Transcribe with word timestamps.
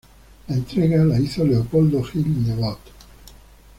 La 0.47 0.55
entrega 0.55 1.03
la 1.05 1.19
hizo 1.19 1.43
Leopoldo 1.45 2.01
Gil 2.01 2.25
Nebot. 2.47 2.79